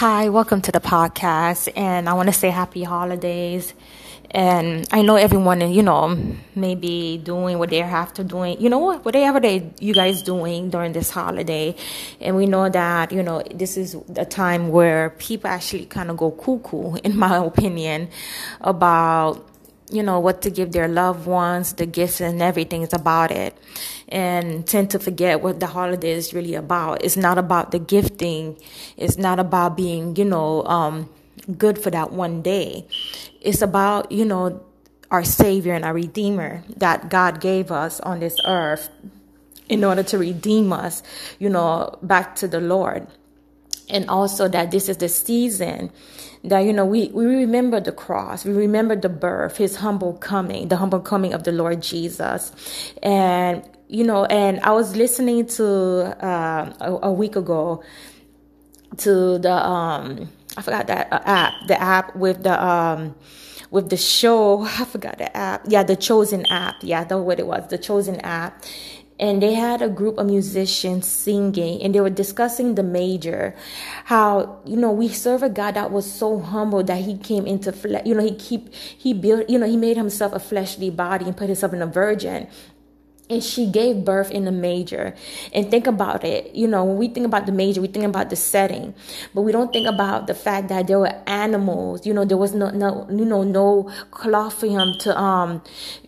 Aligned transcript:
Hi, 0.00 0.28
welcome 0.28 0.60
to 0.60 0.70
the 0.70 0.78
podcast. 0.78 1.72
And 1.74 2.06
I 2.06 2.12
want 2.12 2.28
to 2.28 2.32
say 2.34 2.50
happy 2.50 2.82
holidays. 2.82 3.72
And 4.30 4.86
I 4.92 5.00
know 5.00 5.16
everyone, 5.16 5.72
you 5.72 5.82
know, 5.82 6.36
maybe 6.54 7.18
doing 7.24 7.58
what 7.58 7.70
they 7.70 7.78
have 7.78 8.12
to 8.12 8.22
doing, 8.22 8.60
you 8.60 8.68
know 8.68 8.78
what, 8.78 9.06
whatever 9.06 9.40
they, 9.40 9.72
you 9.80 9.94
guys 9.94 10.22
doing 10.22 10.68
during 10.68 10.92
this 10.92 11.08
holiday. 11.08 11.74
And 12.20 12.36
we 12.36 12.44
know 12.44 12.68
that, 12.68 13.10
you 13.10 13.22
know, 13.22 13.42
this 13.54 13.78
is 13.78 13.96
a 14.16 14.26
time 14.26 14.68
where 14.68 15.14
people 15.16 15.48
actually 15.48 15.86
kind 15.86 16.10
of 16.10 16.18
go 16.18 16.30
cuckoo, 16.30 16.96
in 16.96 17.16
my 17.16 17.38
opinion, 17.38 18.10
about 18.60 19.48
you 19.90 20.02
know, 20.02 20.18
what 20.18 20.42
to 20.42 20.50
give 20.50 20.72
their 20.72 20.88
loved 20.88 21.26
ones, 21.26 21.74
the 21.74 21.86
gifts 21.86 22.20
and 22.20 22.42
everything 22.42 22.82
is 22.82 22.92
about 22.92 23.30
it. 23.30 23.56
And 24.08 24.66
tend 24.66 24.90
to 24.90 24.98
forget 24.98 25.42
what 25.42 25.60
the 25.60 25.66
holiday 25.66 26.12
is 26.12 26.34
really 26.34 26.54
about. 26.54 27.04
It's 27.04 27.16
not 27.16 27.38
about 27.38 27.70
the 27.70 27.78
gifting. 27.78 28.56
It's 28.96 29.16
not 29.16 29.38
about 29.38 29.76
being, 29.76 30.16
you 30.16 30.24
know, 30.24 30.64
um, 30.64 31.08
good 31.56 31.78
for 31.78 31.90
that 31.90 32.12
one 32.12 32.42
day. 32.42 32.86
It's 33.40 33.62
about, 33.62 34.10
you 34.10 34.24
know, 34.24 34.64
our 35.10 35.24
Savior 35.24 35.72
and 35.72 35.84
our 35.84 35.94
Redeemer 35.94 36.64
that 36.76 37.08
God 37.08 37.40
gave 37.40 37.70
us 37.70 38.00
on 38.00 38.20
this 38.20 38.36
earth 38.44 38.90
in 39.68 39.84
order 39.84 40.02
to 40.02 40.18
redeem 40.18 40.72
us, 40.72 41.02
you 41.38 41.48
know, 41.48 41.98
back 42.02 42.36
to 42.36 42.48
the 42.48 42.60
Lord 42.60 43.06
and 43.88 44.08
also 44.08 44.48
that 44.48 44.70
this 44.70 44.88
is 44.88 44.96
the 44.98 45.08
season 45.08 45.90
that 46.44 46.60
you 46.60 46.72
know 46.72 46.84
we, 46.84 47.08
we 47.08 47.24
remember 47.24 47.80
the 47.80 47.92
cross 47.92 48.44
we 48.44 48.52
remember 48.52 48.96
the 48.96 49.08
birth 49.08 49.56
his 49.56 49.76
humble 49.76 50.14
coming 50.14 50.68
the 50.68 50.76
humble 50.76 51.00
coming 51.00 51.32
of 51.32 51.44
the 51.44 51.52
lord 51.52 51.82
jesus. 51.82 52.52
And 53.02 53.68
you 53.88 54.04
know 54.04 54.24
and 54.26 54.60
i 54.60 54.72
was 54.72 54.96
listening 54.96 55.46
to 55.46 55.64
uh, 56.24 56.72
a, 56.80 56.98
a, 57.04 57.12
week 57.12 57.36
ago 57.36 57.84
to 58.96 59.38
the 59.38 59.52
um 59.52 60.28
i 60.56 60.62
forgot 60.62 60.88
that 60.88 61.12
uh, 61.12 61.20
app 61.24 61.52
the 61.68 61.80
app 61.80 62.16
with 62.16 62.42
the 62.42 62.64
um 62.64 63.14
with 63.70 63.90
the 63.90 63.96
show. 63.96 64.62
I 64.64 64.84
forgot 64.84 65.18
the 65.18 65.34
app. 65.36 65.64
Yeah 65.68 65.82
the 65.82 65.96
chosen 65.96 66.46
app. 66.46 66.76
Yeah 66.82 67.04
that's 67.04 67.20
what 67.20 67.38
it 67.38 67.46
was. 67.46 67.68
The 67.68 67.78
chosen 67.78 68.20
app 68.20 68.64
and 69.18 69.42
they 69.42 69.54
had 69.54 69.80
a 69.80 69.88
group 69.88 70.18
of 70.18 70.26
musicians 70.26 71.06
singing 71.06 71.82
and 71.82 71.94
they 71.94 72.00
were 72.00 72.10
discussing 72.10 72.74
the 72.74 72.82
major 72.82 73.54
how 74.04 74.58
you 74.64 74.76
know 74.76 74.90
we 74.90 75.08
serve 75.08 75.42
a 75.42 75.48
god 75.48 75.74
that 75.74 75.90
was 75.90 76.10
so 76.10 76.38
humble 76.38 76.82
that 76.82 76.98
he 76.98 77.16
came 77.16 77.46
into 77.46 77.72
flesh 77.72 78.02
you 78.04 78.14
know 78.14 78.22
he 78.22 78.34
keep 78.34 78.72
he 78.74 79.12
built 79.12 79.48
you 79.48 79.58
know 79.58 79.66
he 79.66 79.76
made 79.76 79.96
himself 79.96 80.32
a 80.32 80.38
fleshly 80.38 80.90
body 80.90 81.24
and 81.24 81.36
put 81.36 81.46
himself 81.46 81.72
in 81.72 81.82
a 81.82 81.86
virgin 81.86 82.46
and 83.28 83.42
she 83.42 83.66
gave 83.66 84.04
birth 84.04 84.30
in 84.30 84.44
the 84.44 84.52
major. 84.52 85.14
And 85.52 85.70
think 85.70 85.86
about 85.86 86.24
it. 86.24 86.54
You 86.54 86.68
know 86.68 86.84
when 86.84 86.96
we 86.96 87.08
think 87.08 87.26
about 87.26 87.46
the 87.46 87.52
major 87.52 87.80
we 87.80 87.88
think 87.88 88.04
about 88.04 88.30
the 88.30 88.36
setting. 88.36 88.94
But 89.34 89.42
we 89.42 89.52
don't 89.52 89.72
think 89.72 89.86
about 89.86 90.26
the 90.26 90.34
fact 90.34 90.68
that 90.68 90.86
there 90.86 90.98
were 90.98 91.14
animals. 91.26 92.06
You 92.06 92.14
know 92.14 92.24
there 92.24 92.36
was 92.36 92.54
no 92.54 92.70
no 92.70 93.06
you 93.10 93.24
know 93.24 93.42
no 93.42 93.90
cloth 94.10 94.60
for 94.60 94.66
him 94.66 94.94
to 95.00 95.18
um 95.18 95.62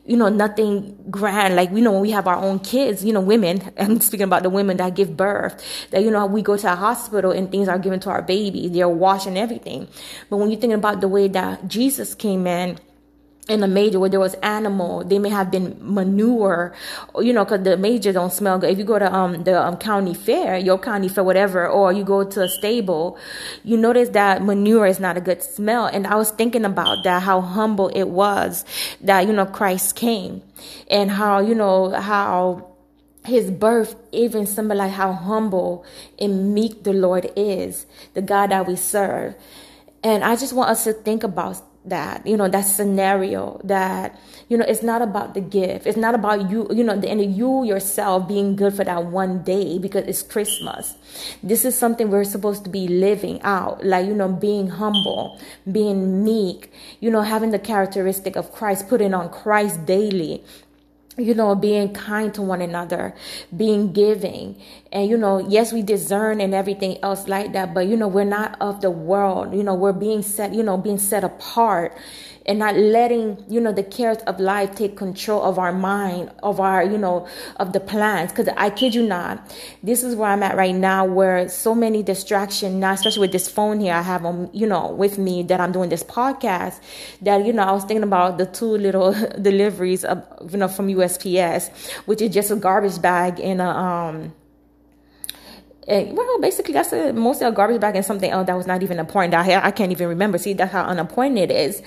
you 0.05 0.17
know 0.17 0.29
nothing 0.29 0.97
grand. 1.11 1.57
Like 1.57 1.71
you 1.71 1.81
know 1.81 1.93
when 1.93 2.03
we 2.03 2.11
have 2.13 2.27
our 2.27 2.37
own 2.37 2.61
kids 2.61 3.05
you 3.05 3.13
know 3.13 3.21
women 3.21 3.63
i'm 3.79 4.01
speaking 4.01 4.25
about 4.25 4.43
the 4.43 4.51
women 4.51 4.77
that 4.77 4.95
give 4.95 5.17
birth 5.17 5.63
that 5.91 6.03
you 6.03 6.11
know 6.11 6.27
we 6.27 6.43
go 6.43 6.57
to 6.57 6.73
a 6.73 6.77
hospital 6.77 7.31
and 7.31 7.51
things 7.51 7.69
are 7.69 7.79
given 7.79 8.01
to 8.01 8.11
our 8.11 8.23
baby 8.23 8.69
they're 8.69 8.89
washing 8.89 9.37
everything. 9.37 9.89
But 10.31 10.37
when 10.39 10.51
you're 10.51 10.61
thinking 10.61 10.79
about 10.79 11.01
the 11.01 11.09
way 11.09 11.29
that 11.29 11.69
jesus 11.69 12.15
came 12.15 12.47
in 12.47 12.79
in 13.49 13.63
a 13.63 13.69
major 13.69 13.99
where 13.99 14.11
there 14.11 14.21
was 14.21 14.35
animal, 14.35 15.03
they 15.05 15.19
may 15.19 15.31
have 15.31 15.51
been 15.51 15.77
manure, 15.81 16.75
you 17.19 17.33
know, 17.33 17.45
because 17.45 17.65
the 17.65 17.77
major 17.77 18.13
don't 18.13 18.33
smell 18.33 18.59
good. 18.59 18.71
If 18.71 18.79
you 18.79 18.85
go 18.85 18.99
to 18.99 19.13
um 19.13 19.45
the 19.45 19.61
um, 19.61 19.77
county 19.79 20.15
fair, 20.15 20.59
your 20.59 20.79
county 20.79 21.09
fair, 21.09 21.25
whatever, 21.25 21.67
or 21.67 21.93
you 21.93 22.05
go 22.05 22.25
to 22.25 22.43
a 22.43 22.49
stable, 22.49 23.19
you 23.65 23.77
notice 23.77 24.11
that 24.11 24.43
manure 24.43 24.87
is 24.87 25.01
not 25.01 25.17
a 25.17 25.21
good 25.21 25.43
smell. 25.43 25.87
And 25.87 26.07
I 26.07 26.17
was 26.17 26.31
thinking 26.31 26.65
about 26.65 27.05
that, 27.05 27.23
how 27.23 27.41
humble 27.41 27.89
it 27.89 28.09
was 28.09 28.65
that 29.01 29.27
you 29.27 29.33
know 29.33 29.47
Christ 29.47 29.97
came, 29.97 30.43
and 30.91 31.11
how 31.11 31.41
you 31.41 31.55
know 31.55 31.91
how 31.91 32.75
his 33.25 33.51
birth 33.51 33.95
even 34.13 34.47
symbolize 34.47 34.93
how 34.93 35.13
humble 35.13 35.85
and 36.19 36.55
meek 36.55 36.85
the 36.85 36.93
Lord 36.93 37.31
is, 37.37 37.87
the 38.15 38.23
God 38.23 38.51
that 38.51 38.67
we 38.67 38.77
serve. 38.77 39.35
And 40.03 40.23
I 40.25 40.37
just 40.37 40.53
want 40.53 40.71
us 40.71 40.85
to 40.85 40.93
think 40.93 41.25
about 41.25 41.61
that 41.89 42.27
you 42.27 42.37
know 42.37 42.49
that 42.49 42.63
scenario 42.63 43.61
that 43.65 44.19
you 44.49 44.57
know 44.57 44.65
it's 44.67 44.83
not 44.83 45.03
about 45.03 45.35
the 45.35 45.41
gift. 45.41 45.87
It's 45.87 45.97
not 45.97 46.15
about 46.15 46.51
you 46.51 46.69
you 46.71 46.85
know 46.85 46.95
and 46.95 47.37
you 47.37 47.65
yourself 47.65 48.29
being 48.29 48.57
good 48.57 48.75
for 48.75 48.85
that 48.85 49.07
one 49.07 49.43
day 49.43 49.79
because 49.79 50.05
it's 50.05 50.23
christmas. 50.23 50.95
This 51.43 51.65
is 51.65 51.77
something 51.77 52.11
we're 52.11 52.25
supposed 52.25 52.65
to 52.65 52.71
be 52.71 52.89
living 52.89 53.41
out 53.43 53.85
like 53.85 54.07
you 54.07 54.15
know 54.15 54.29
being 54.29 54.69
humble 54.69 55.39
being 55.71 56.25
meek 56.25 56.73
you 57.01 57.11
know 57.11 57.23
having 57.23 57.51
the 57.51 57.59
characteristic 57.59 58.37
of 58.37 58.53
christ 58.53 58.89
putting 58.89 59.15
on 59.15 59.29
christ 59.31 59.85
daily 59.87 60.43
you 61.19 61.35
know, 61.35 61.55
being 61.55 61.93
kind 61.93 62.33
to 62.35 62.43
one 62.43 62.63
another, 62.63 63.15
being 63.57 63.93
giving. 63.93 64.61
And, 64.93 65.09
you 65.09 65.17
know, 65.17 65.39
yes, 65.39 65.73
we 65.73 65.83
discern 65.83 66.41
and 66.41 66.55
everything 66.55 66.99
else 67.03 67.29
like 67.29 67.53
that, 67.53 67.75
but, 67.75 67.87
you 67.87 67.97
know, 67.97 68.09
we're 68.09 68.25
not 68.25 68.57
of 68.61 68.81
the 68.81 68.91
world. 68.91 69.55
You 69.55 69.63
know, 69.63 69.75
we're 69.75 69.93
being 69.93 70.23
set, 70.23 70.55
you 70.55 70.63
know, 70.63 70.77
being 70.77 70.99
set 70.99 71.25
apart 71.25 71.97
and 72.47 72.59
not 72.59 72.77
letting, 72.77 73.45
you 73.49 73.61
know, 73.61 73.73
the 73.73 73.83
cares 73.83 74.19
of 74.27 74.41
life 74.41 74.75
take 74.75 74.97
control 74.97 75.43
of 75.43 75.59
our 75.59 75.73
mind, 75.73 76.31
of 76.43 76.61
our, 76.61 76.83
you 76.83 76.99
know, 76.99 77.27
of 77.57 77.73
the 77.73 77.81
plans. 77.81 78.31
Because 78.33 78.49
I 78.57 78.71
kid 78.71 78.95
you 78.95 79.07
not, 79.07 79.55
this 79.83 80.03
is 80.03 80.15
where 80.15 80.31
I'm 80.31 80.43
at 80.43 80.57
right 80.57 80.75
now, 80.75 81.05
where 81.05 81.49
so 81.49 81.75
many 81.75 82.03
distractions, 82.03 82.75
now, 82.75 82.93
especially 82.93 83.21
with 83.21 83.33
this 83.33 83.49
phone 83.49 83.81
here 83.81 83.95
I 83.95 84.03
have 84.03 84.25
on, 84.25 84.51
you 84.53 84.67
know, 84.67 84.93
with 84.93 85.19
me 85.19 85.43
that 85.45 85.61
I'm 85.61 85.73
doing 85.73 85.91
this 85.91 86.03
podcast, 86.03 86.81
that, 87.23 87.45
you 87.45 87.53
know, 87.53 87.63
I 87.63 87.73
was 87.73 87.85
thinking 87.85 88.05
about 88.05 88.39
the 88.39 88.47
two 88.47 88.67
little 88.67 89.13
deliveries 89.41 90.05
of, 90.05 90.23
you 90.51 90.59
know, 90.59 90.69
from 90.69 90.89
USPS, 90.89 91.71
which 92.07 92.23
is 92.23 92.33
just 92.33 92.51
a 92.51 92.57
garbage 92.57 93.01
bag 93.01 93.41
and 93.41 93.61
a, 93.61 93.69
um, 93.69 94.33
and, 95.89 96.17
well, 96.17 96.41
basically, 96.41 96.75
that's 96.75 96.93
a, 96.93 97.13
mostly 97.13 97.47
a 97.47 97.53
garbage 97.53 97.81
bag 97.81 97.97
and 97.97 98.05
something 98.05 98.31
else 98.31 98.47
that 98.47 98.57
was 98.57 98.67
not 98.67 98.83
even 98.83 98.99
important. 98.99 99.35
I, 99.35 99.61
I 99.65 99.71
can't 99.71 99.91
even 99.91 100.09
remember. 100.09 100.37
See, 100.39 100.53
that's 100.53 100.73
how 100.73 100.87
unimportant 100.87 101.39
it 101.39 101.51
is. 101.51 101.83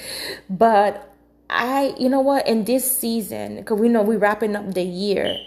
But 0.50 1.14
I, 1.50 1.94
you 2.00 2.10
know 2.10 2.22
what, 2.22 2.48
in 2.48 2.64
this 2.64 2.90
season, 2.90 3.58
because 3.58 3.80
we 3.80 3.90
know 3.90 4.02
we're 4.02 4.18
wrapping 4.18 4.56
up 4.56 4.74
the 4.74 4.84
year 4.84 5.38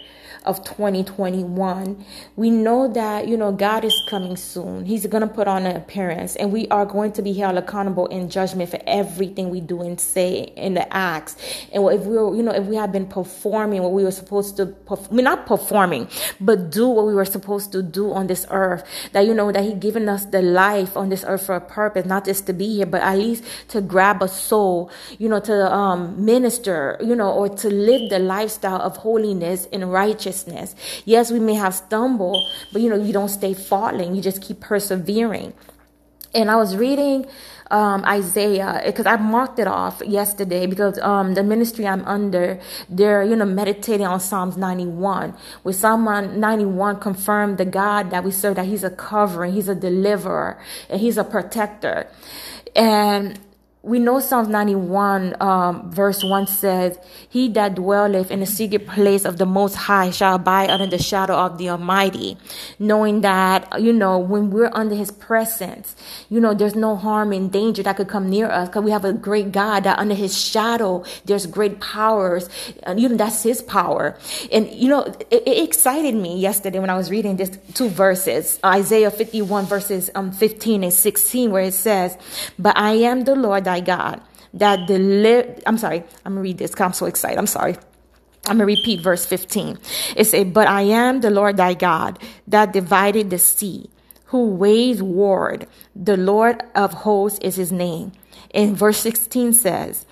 of 0.45 0.63
2021. 0.63 2.05
We 2.35 2.49
know 2.49 2.87
that, 2.93 3.27
you 3.27 3.37
know, 3.37 3.51
God 3.51 3.83
is 3.83 3.95
coming 4.09 4.37
soon. 4.37 4.85
He's 4.85 5.05
going 5.07 5.21
to 5.21 5.33
put 5.33 5.47
on 5.47 5.65
an 5.65 5.75
appearance 5.75 6.35
and 6.35 6.51
we 6.51 6.67
are 6.67 6.85
going 6.85 7.11
to 7.13 7.21
be 7.21 7.33
held 7.33 7.57
accountable 7.57 8.07
in 8.07 8.29
judgment 8.29 8.69
for 8.69 8.79
everything 8.85 9.49
we 9.49 9.61
do 9.61 9.81
and 9.81 9.99
say 9.99 10.53
in 10.55 10.75
the 10.75 10.93
acts. 10.95 11.35
And 11.73 11.83
if 11.89 12.01
we 12.01 12.17
were, 12.17 12.35
you 12.35 12.43
know, 12.43 12.51
if 12.51 12.65
we 12.65 12.75
have 12.75 12.91
been 12.91 13.07
performing 13.07 13.81
what 13.81 13.91
we 13.91 14.03
were 14.03 14.11
supposed 14.11 14.57
to, 14.57 14.67
perf- 14.67 15.11
I 15.11 15.21
not 15.21 15.45
performing, 15.45 16.07
but 16.39 16.69
do 16.69 16.87
what 16.87 17.07
we 17.07 17.13
were 17.13 17.25
supposed 17.25 17.71
to 17.71 17.81
do 17.81 18.11
on 18.13 18.27
this 18.27 18.45
earth, 18.49 18.83
that, 19.13 19.25
you 19.25 19.33
know, 19.33 19.51
that 19.51 19.63
He 19.63 19.73
given 19.73 20.07
us 20.07 20.25
the 20.25 20.41
life 20.41 20.95
on 20.95 21.09
this 21.09 21.23
earth 21.27 21.45
for 21.45 21.55
a 21.55 21.61
purpose, 21.61 22.05
not 22.05 22.25
just 22.25 22.45
to 22.47 22.53
be 22.53 22.75
here, 22.75 22.85
but 22.85 23.01
at 23.01 23.17
least 23.17 23.43
to 23.69 23.81
grab 23.81 24.21
a 24.21 24.27
soul, 24.27 24.91
you 25.17 25.27
know, 25.27 25.39
to 25.39 25.73
um, 25.73 26.23
minister, 26.23 26.97
you 27.01 27.15
know, 27.15 27.31
or 27.31 27.49
to 27.49 27.69
live 27.69 28.09
the 28.09 28.19
lifestyle 28.19 28.81
of 28.81 28.97
holiness 28.97 29.67
and 29.73 29.91
righteousness 29.91 30.34
righteousness. 30.35 30.75
Yes, 31.05 31.31
we 31.31 31.39
may 31.39 31.55
have 31.55 31.73
stumbled, 31.73 32.47
but 32.71 32.81
you 32.81 32.89
know, 32.89 32.97
you 32.97 33.13
don't 33.13 33.29
stay 33.29 33.53
falling. 33.53 34.15
You 34.15 34.21
just 34.21 34.41
keep 34.41 34.59
persevering. 34.59 35.53
And 36.33 36.51
I 36.51 36.57
was 36.57 36.75
reading 36.75 37.25
um, 37.71 38.03
Isaiah 38.05 38.81
because 38.85 39.05
I 39.05 39.15
marked 39.15 39.57
it 39.57 39.67
off 39.67 40.01
yesterday 40.05 40.65
because 40.67 40.99
um, 40.99 41.33
the 41.33 41.43
ministry 41.43 41.87
I'm 41.87 42.03
under, 42.05 42.59
they're 42.89 43.23
you 43.23 43.37
know 43.37 43.45
meditating 43.45 44.05
on 44.05 44.19
Psalms 44.19 44.57
91. 44.57 45.33
With 45.63 45.75
Psalm 45.77 46.03
91 46.03 46.99
confirmed 46.99 47.57
the 47.57 47.65
God 47.65 48.11
that 48.11 48.23
we 48.23 48.31
serve 48.31 48.55
that 48.55 48.65
He's 48.65 48.83
a 48.83 48.89
covering, 48.89 49.53
He's 49.53 49.69
a 49.69 49.75
deliverer, 49.75 50.59
and 50.89 50.99
He's 50.99 51.17
a 51.17 51.23
protector. 51.23 52.07
And 52.75 53.39
we 53.85 53.99
know 53.99 54.19
Psalms 54.19 54.47
91, 54.47 55.35
um, 55.39 55.91
verse 55.91 56.23
1 56.23 56.47
says, 56.47 56.97
He 57.29 57.47
that 57.49 57.75
dwelleth 57.75 58.31
in 58.31 58.39
the 58.39 58.47
secret 58.47 58.87
place 58.87 59.25
of 59.25 59.37
the 59.37 59.45
Most 59.45 59.75
High 59.75 60.09
shall 60.09 60.35
abide 60.35 60.71
under 60.71 60.87
the 60.87 60.97
shadow 60.97 61.35
of 61.35 61.59
the 61.59 61.69
Almighty. 61.69 62.35
Knowing 62.79 63.21
that, 63.21 63.79
you 63.79 63.93
know, 63.93 64.17
when 64.17 64.49
we're 64.49 64.71
under 64.73 64.95
His 64.95 65.11
presence, 65.11 65.95
you 66.29 66.41
know, 66.41 66.55
there's 66.55 66.73
no 66.73 66.95
harm 66.95 67.31
and 67.31 67.51
danger 67.51 67.83
that 67.83 67.97
could 67.97 68.07
come 68.07 68.27
near 68.27 68.49
us 68.49 68.69
because 68.69 68.83
we 68.83 68.89
have 68.89 69.05
a 69.05 69.13
great 69.13 69.51
God 69.51 69.83
that 69.83 69.99
under 69.99 70.15
His 70.15 70.35
shadow, 70.35 71.03
there's 71.25 71.45
great 71.45 71.79
powers. 71.79 72.49
And, 72.83 72.99
you 72.99 73.07
know, 73.07 73.17
that's 73.17 73.43
His 73.43 73.61
power. 73.61 74.17
And, 74.51 74.67
you 74.71 74.89
know, 74.89 75.03
it, 75.29 75.43
it 75.45 75.63
excited 75.63 76.15
me 76.15 76.39
yesterday 76.39 76.79
when 76.79 76.89
I 76.89 76.97
was 76.97 77.11
reading 77.11 77.35
this 77.35 77.55
two 77.75 77.89
verses, 77.89 78.59
Isaiah 78.65 79.11
51 79.11 79.65
verses 79.65 80.09
um, 80.15 80.31
15 80.31 80.83
and 80.83 80.91
16, 80.91 81.51
where 81.51 81.65
it 81.65 81.75
says, 81.75 82.17
But 82.57 82.75
I 82.77 82.93
am 82.93 83.25
the 83.25 83.35
Lord 83.35 83.65
God 83.79 84.21
that 84.53 84.87
deliver. 84.87 85.55
I'm 85.65 85.77
sorry. 85.77 86.03
I'm 86.25 86.33
gonna 86.33 86.41
read 86.41 86.57
this. 86.57 86.79
I'm 86.79 86.93
so 86.93 87.05
excited. 87.05 87.37
I'm 87.37 87.47
sorry. 87.47 87.75
I'm 88.47 88.57
gonna 88.57 88.65
repeat 88.65 89.01
verse 89.01 89.25
15. 89.25 89.79
It 90.15 90.25
says, 90.25 90.45
"But 90.53 90.67
I 90.67 90.83
am 90.83 91.21
the 91.21 91.31
Lord 91.31 91.57
thy 91.57 91.73
God 91.73 92.19
that 92.47 92.73
divided 92.73 93.29
the 93.29 93.39
sea 93.39 93.89
who 94.35 94.47
weighs 94.47 95.01
ward. 95.01 95.67
The 95.95 96.17
Lord 96.17 96.63
of 96.73 96.93
hosts 97.07 97.39
is 97.41 97.55
his 97.55 97.71
name. 97.71 98.11
And 98.53 98.77
verse 98.77 98.97
16 98.99 99.53
says, 99.53 100.05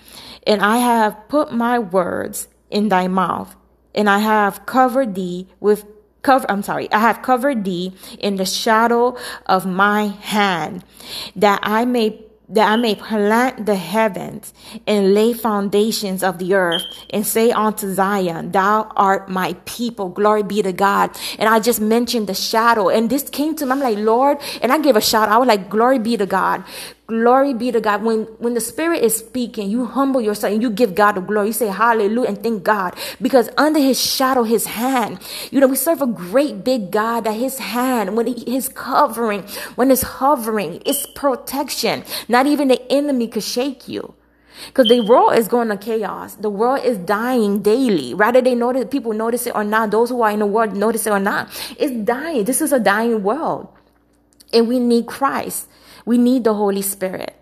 And 0.46 0.62
I 0.62 0.78
have 0.78 1.28
put 1.28 1.52
my 1.52 1.80
words 1.80 2.48
in 2.70 2.90
thy 2.90 3.08
mouth, 3.08 3.56
and 3.94 4.10
I 4.10 4.20
have 4.20 4.66
covered 4.66 5.16
thee 5.16 5.48
with 5.60 5.86
cover 6.22 6.46
I'm 6.50 6.64
sorry, 6.64 6.90
I 6.92 7.00
have 7.00 7.22
covered 7.22 7.66
thee 7.66 7.94
in 8.18 8.38
the 8.38 8.46
shadow 8.46 9.18
of 9.46 9.66
my 9.66 10.06
hand, 10.06 10.86
that 11.36 11.60
I 11.62 11.84
may 11.84 12.22
that 12.50 12.70
I 12.72 12.76
may 12.76 12.96
plant 12.96 13.66
the 13.66 13.76
heavens 13.76 14.54
and 14.86 15.14
lay 15.14 15.34
foundations 15.34 16.24
of 16.24 16.40
the 16.40 16.54
earth 16.54 16.84
and 17.10 17.26
say 17.26 17.52
unto 17.52 17.94
Zion, 17.94 18.52
thou 18.52 18.92
art 18.96 19.30
my 19.30 19.56
people. 19.66 20.10
Glory 20.10 20.44
be 20.44 20.62
to 20.62 20.74
God. 20.74 21.12
And 21.40 21.50
I 21.50 21.60
just 21.60 21.82
mentioned 21.82 22.28
the 22.28 22.34
shadow 22.34 22.90
and 22.90 23.10
this 23.10 23.30
came 23.30 23.56
to 23.56 23.66
me. 23.66 23.72
I'm 23.72 23.80
like, 23.80 23.98
Lord, 23.98 24.40
and 24.62 24.72
I 24.72 24.80
gave 24.80 24.96
a 24.96 25.02
shout. 25.02 25.30
I 25.30 25.38
was 25.38 25.48
like, 25.48 25.70
glory 25.70 26.00
be 26.00 26.18
to 26.18 26.26
God. 26.26 26.64
Glory 27.08 27.54
be 27.54 27.72
to 27.72 27.82
God. 27.82 28.04
When 28.04 28.24
when 28.40 28.56
the 28.56 28.62
Spirit 28.62 29.04
is 29.04 29.16
speaking, 29.16 29.70
you 29.70 29.86
humble 29.86 30.22
yourself 30.22 30.54
and 30.54 30.62
you 30.64 30.72
give 30.72 30.96
God 30.96 31.14
the 31.14 31.22
glory. 31.22 31.48
You 31.50 31.54
say 31.54 31.68
hallelujah 31.68 32.30
and 32.30 32.44
thank 32.44 32.64
God. 32.64 32.96
Because 33.22 33.50
under 33.58 33.80
his 33.80 34.02
shadow, 34.02 34.44
his 34.44 34.66
hand, 34.66 35.20
you 35.52 35.62
know, 35.62 35.68
we 35.68 35.76
serve 35.78 36.02
a 36.02 36.08
great 36.08 36.64
big 36.64 36.92
God 36.92 37.26
that 37.26 37.34
his 37.34 37.60
hand, 37.60 38.18
when 38.18 38.28
he, 38.28 38.44
his 38.52 38.70
covering, 38.70 39.44
when 39.76 39.92
it's 39.92 40.02
hovering, 40.04 40.82
it's 40.86 41.06
protection. 41.08 42.04
Not 42.28 42.48
even 42.48 42.70
the 42.70 42.82
enemy 42.92 43.28
could 43.30 43.44
shake 43.44 43.88
you. 43.88 44.16
Because 44.68 44.90
the 44.90 45.02
world 45.02 45.38
is 45.38 45.48
going 45.48 45.70
to 45.70 45.78
chaos. 45.78 46.36
The 46.36 46.50
world 46.50 46.86
is 46.86 46.98
dying 46.98 47.62
daily. 47.62 48.16
Rather 48.16 48.42
they 48.42 48.56
notice 48.56 48.88
people 48.90 49.14
notice 49.14 49.48
it 49.48 49.56
or 49.56 49.64
not, 49.64 49.92
those 49.92 50.10
who 50.10 50.22
are 50.24 50.32
in 50.32 50.40
the 50.40 50.48
world 50.48 50.76
notice 50.76 51.08
it 51.08 51.12
or 51.12 51.20
not. 51.20 51.50
It's 51.80 51.94
dying. 52.06 52.46
This 52.46 52.62
is 52.62 52.74
a 52.74 52.80
dying 52.80 53.24
world. 53.24 53.70
And 54.54 54.68
we 54.68 54.80
need 54.80 55.08
Christ. 55.08 55.68
We 56.06 56.18
need 56.18 56.44
the 56.44 56.54
Holy 56.54 56.82
Spirit. 56.82 57.36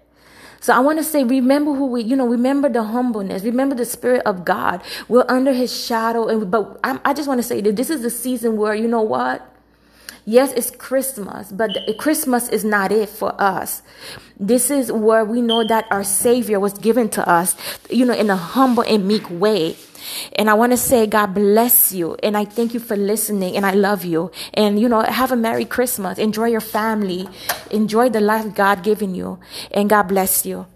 So 0.61 0.73
I 0.73 0.79
want 0.79 0.99
to 0.99 1.03
say, 1.03 1.23
remember 1.23 1.73
who 1.73 1.87
we, 1.87 2.03
you 2.03 2.15
know, 2.15 2.27
remember 2.27 2.69
the 2.69 2.83
humbleness, 2.83 3.43
remember 3.43 3.73
the 3.73 3.85
Spirit 3.85 4.21
of 4.27 4.45
God. 4.45 4.83
We're 5.07 5.25
under 5.27 5.53
His 5.53 5.75
shadow, 5.75 6.27
and 6.27 6.51
but 6.51 6.79
I'm, 6.83 6.99
i 7.03 7.13
just 7.13 7.27
want 7.27 7.39
to 7.39 7.43
say 7.43 7.61
that 7.61 7.75
this 7.75 7.89
is 7.89 8.03
the 8.03 8.11
season 8.11 8.57
where 8.57 8.75
you 8.75 8.87
know 8.87 9.01
what. 9.01 9.47
Yes, 10.23 10.53
it's 10.53 10.69
Christmas, 10.69 11.51
but 11.51 11.71
Christmas 11.97 12.47
is 12.47 12.63
not 12.63 12.91
it 12.91 13.09
for 13.09 13.33
us. 13.41 13.81
This 14.39 14.69
is 14.69 14.91
where 14.91 15.25
we 15.25 15.41
know 15.41 15.65
that 15.67 15.87
our 15.89 16.03
Savior 16.03 16.59
was 16.59 16.73
given 16.73 17.09
to 17.09 17.27
us, 17.27 17.55
you 17.89 18.05
know, 18.05 18.13
in 18.13 18.29
a 18.29 18.35
humble 18.35 18.83
and 18.83 19.07
meek 19.07 19.27
way. 19.31 19.75
And 20.35 20.49
I 20.49 20.53
want 20.53 20.71
to 20.71 20.77
say, 20.77 21.05
God 21.07 21.33
bless 21.33 21.91
you. 21.91 22.15
And 22.23 22.37
I 22.37 22.45
thank 22.45 22.73
you 22.73 22.79
for 22.79 22.95
listening. 22.95 23.55
And 23.55 23.65
I 23.65 23.71
love 23.71 24.05
you. 24.05 24.31
And, 24.53 24.79
you 24.79 24.87
know, 24.87 25.01
have 25.01 25.31
a 25.31 25.35
Merry 25.35 25.65
Christmas. 25.65 26.17
Enjoy 26.17 26.47
your 26.47 26.61
family. 26.61 27.27
Enjoy 27.69 28.09
the 28.09 28.21
life 28.21 28.55
God 28.55 28.83
given 28.83 29.15
you. 29.15 29.39
And 29.71 29.89
God 29.89 30.03
bless 30.03 30.45
you. 30.45 30.67